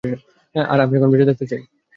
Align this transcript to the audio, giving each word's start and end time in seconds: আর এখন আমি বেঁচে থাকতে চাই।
আর 0.55 0.79
এখন 0.79 0.99
আমি 0.99 1.11
বেঁচে 1.11 1.27
থাকতে 1.29 1.45
চাই। 1.51 1.61